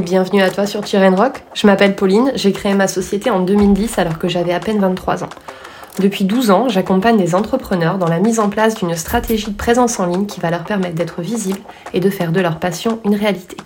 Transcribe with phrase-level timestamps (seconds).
[0.00, 1.42] bienvenue à toi sur Tiren Rock.
[1.54, 5.24] Je m'appelle Pauline, j'ai créé ma société en 2010 alors que j'avais à peine 23
[5.24, 5.28] ans.
[5.98, 9.98] Depuis 12 ans, j'accompagne des entrepreneurs dans la mise en place d'une stratégie de présence
[9.98, 11.60] en ligne qui va leur permettre d'être visibles
[11.94, 13.56] et de faire de leur passion une réalité.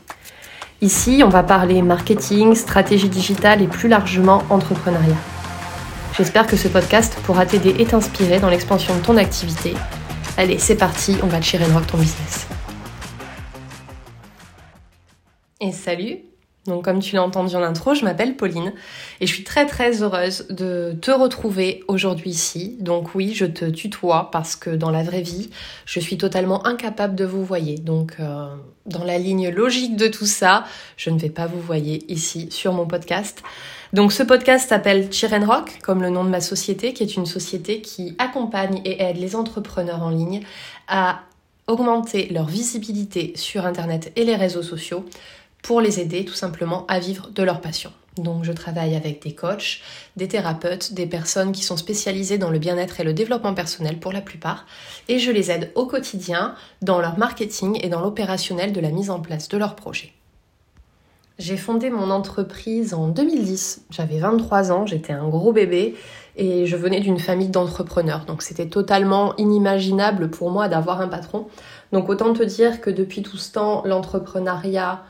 [0.80, 5.16] Ici, on va parler marketing, stratégie digitale et plus largement entrepreneuriat.
[6.16, 9.74] J'espère que ce podcast pourra t'aider et t'inspirer dans l'expansion de ton activité.
[10.36, 12.49] Allez, c'est parti, on va Chiren Rock ton business.
[15.60, 16.24] Et salut
[16.66, 18.74] donc comme tu l'as entendu en intro, je m'appelle Pauline
[19.20, 22.76] et je suis très très heureuse de te retrouver aujourd'hui ici.
[22.80, 25.48] Donc oui, je te tutoie parce que dans la vraie vie,
[25.86, 27.60] je suis totalement incapable de vous voir.
[27.80, 30.64] Donc euh, dans la ligne logique de tout ça,
[30.98, 33.42] je ne vais pas vous voir ici sur mon podcast.
[33.94, 37.26] Donc ce podcast s'appelle Chiren Rock, comme le nom de ma société, qui est une
[37.26, 40.42] société qui accompagne et aide les entrepreneurs en ligne
[40.88, 41.22] à
[41.66, 45.04] augmenter leur visibilité sur Internet et les réseaux sociaux
[45.62, 47.92] pour les aider tout simplement à vivre de leur passion.
[48.16, 49.80] Donc je travaille avec des coachs,
[50.16, 54.12] des thérapeutes, des personnes qui sont spécialisées dans le bien-être et le développement personnel pour
[54.12, 54.66] la plupart,
[55.08, 59.10] et je les aide au quotidien dans leur marketing et dans l'opérationnel de la mise
[59.10, 60.12] en place de leurs projets.
[61.38, 65.96] J'ai fondé mon entreprise en 2010, j'avais 23 ans, j'étais un gros bébé
[66.36, 71.46] et je venais d'une famille d'entrepreneurs, donc c'était totalement inimaginable pour moi d'avoir un patron.
[71.92, 75.02] Donc autant te dire que depuis tout ce temps, l'entrepreneuriat,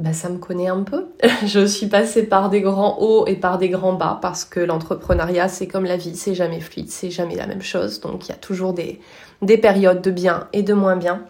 [0.00, 1.08] bah, ça me connaît un peu.
[1.46, 5.48] je suis passée par des grands hauts et par des grands bas parce que l'entrepreneuriat,
[5.48, 8.00] c'est comme la vie, c'est jamais fluide, c'est jamais la même chose.
[8.00, 8.98] Donc il y a toujours des,
[9.42, 11.24] des périodes de bien et de moins bien.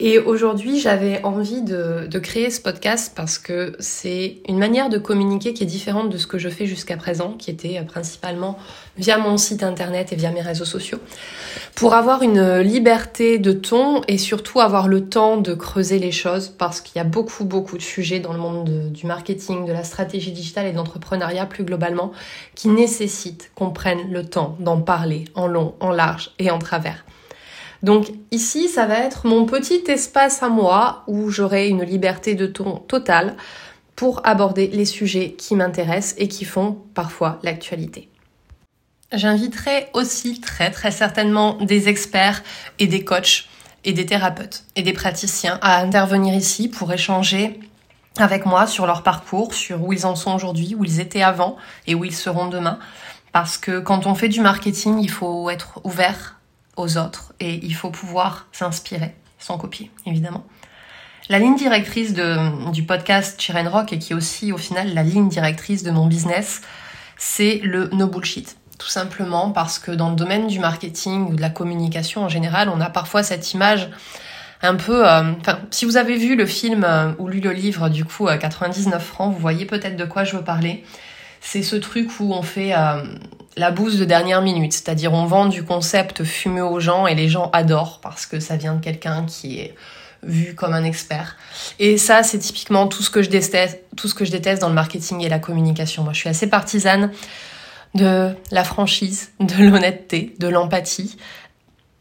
[0.00, 5.54] Et aujourd'hui, j'avais envie de, créer ce podcast parce que c'est une manière de communiquer
[5.54, 8.58] qui est différente de ce que je fais jusqu'à présent, qui était principalement
[8.96, 10.98] via mon site internet et via mes réseaux sociaux,
[11.74, 16.48] pour avoir une liberté de ton et surtout avoir le temps de creuser les choses
[16.48, 19.82] parce qu'il y a beaucoup, beaucoup de sujets dans le monde du marketing, de la
[19.82, 22.12] stratégie digitale et de l'entrepreneuriat plus globalement
[22.54, 27.04] qui nécessitent qu'on prenne le temps d'en parler en long, en large et en travers.
[27.82, 32.46] Donc ici, ça va être mon petit espace à moi où j'aurai une liberté de
[32.46, 33.36] ton totale
[33.94, 38.08] pour aborder les sujets qui m'intéressent et qui font parfois l'actualité.
[39.12, 42.42] J'inviterai aussi très très certainement des experts
[42.78, 43.48] et des coachs
[43.84, 47.58] et des thérapeutes et des praticiens à intervenir ici pour échanger
[48.18, 51.56] avec moi sur leur parcours, sur où ils en sont aujourd'hui, où ils étaient avant
[51.86, 52.78] et où ils seront demain.
[53.32, 56.37] Parce que quand on fait du marketing, il faut être ouvert
[56.86, 60.44] autres et il faut pouvoir s'inspirer, sans copier évidemment.
[61.28, 65.02] La ligne directrice de, du podcast Chiren Rock et qui est aussi au final la
[65.02, 66.62] ligne directrice de mon business,
[67.18, 68.56] c'est le no bullshit.
[68.78, 72.70] Tout simplement parce que dans le domaine du marketing ou de la communication en général,
[72.74, 73.90] on a parfois cette image
[74.62, 75.08] un peu...
[75.08, 75.32] Euh,
[75.70, 79.04] si vous avez vu le film euh, ou lu le livre du coup à 99
[79.04, 80.84] francs, vous voyez peut-être de quoi je veux parler.
[81.40, 83.02] C'est ce truc où on fait euh,
[83.58, 87.28] la bouse de dernière minute, c'est-à-dire on vend du concept fumeux aux gens et les
[87.28, 89.74] gens adorent parce que ça vient de quelqu'un qui est
[90.22, 91.36] vu comme un expert.
[91.78, 94.68] Et ça, c'est typiquement tout ce que je déteste, tout ce que je déteste dans
[94.68, 96.04] le marketing et la communication.
[96.04, 97.10] Moi, je suis assez partisane
[97.94, 101.16] de la franchise, de l'honnêteté, de l'empathie.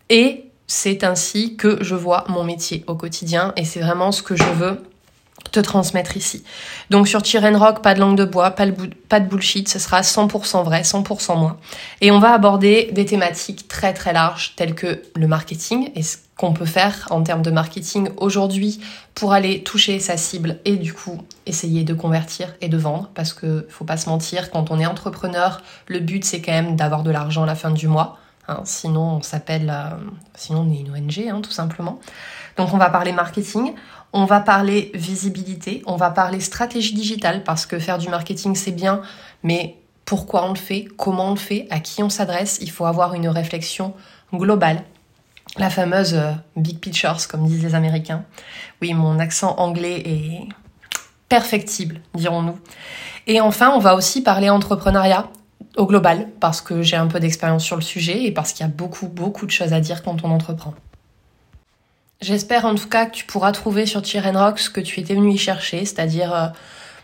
[0.10, 4.36] Et c'est ainsi que je vois mon métier au quotidien et c'est vraiment ce que
[4.36, 4.84] je veux
[5.52, 6.44] te transmettre ici.
[6.90, 10.64] Donc sur Tyren Rock, pas de langue de bois, pas, de bullshit, ce sera 100%
[10.64, 11.58] vrai, 100% moi.
[12.02, 16.18] Et on va aborder des thématiques très très larges telles que le marketing et ce
[16.38, 18.80] qu'on peut faire en termes de marketing aujourd'hui
[19.16, 23.34] pour aller toucher sa cible et du coup essayer de convertir et de vendre parce
[23.34, 27.04] que faut pas se mentir, quand on est entrepreneur, le but c'est quand même d'avoir
[27.04, 28.20] de l'argent à la fin du mois.
[28.48, 29.98] Hein, sinon on s'appelle, euh,
[30.36, 32.00] sinon on est une ONG hein, tout simplement.
[32.56, 33.74] Donc on va parler marketing,
[34.14, 38.72] on va parler visibilité, on va parler stratégie digitale parce que faire du marketing c'est
[38.72, 39.02] bien,
[39.44, 39.76] mais
[40.06, 43.14] pourquoi on le fait, comment on le fait, à qui on s'adresse, il faut avoir
[43.14, 43.94] une réflexion
[44.34, 44.84] globale.
[45.58, 48.24] La fameuse euh, big pictures, comme disent les Américains.
[48.82, 50.48] Oui, mon accent anglais est
[51.28, 52.58] perfectible, dirons-nous.
[53.28, 55.28] Et enfin, on va aussi parler entrepreneuriat
[55.78, 58.70] au global, parce que j'ai un peu d'expérience sur le sujet et parce qu'il y
[58.70, 60.74] a beaucoup, beaucoup de choses à dire quand on entreprend.
[62.20, 65.14] J'espère en tout cas que tu pourras trouver sur Tyren Rock ce que tu étais
[65.14, 66.48] venu y chercher, c'est-à-dire euh,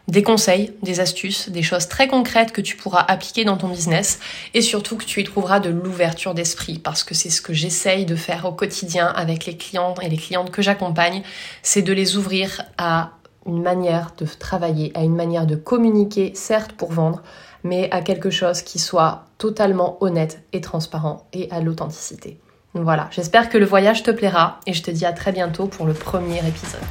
[0.07, 4.19] des conseils, des astuces, des choses très concrètes que tu pourras appliquer dans ton business
[4.55, 8.05] et surtout que tu y trouveras de l'ouverture d'esprit parce que c'est ce que j'essaye
[8.05, 11.21] de faire au quotidien avec les clients et les clientes que j'accompagne,
[11.61, 13.11] c'est de les ouvrir à
[13.45, 17.21] une manière de travailler, à une manière de communiquer, certes pour vendre,
[17.63, 22.39] mais à quelque chose qui soit totalement honnête et transparent et à l'authenticité.
[22.73, 25.85] Voilà, j'espère que le voyage te plaira et je te dis à très bientôt pour
[25.85, 26.81] le premier épisode.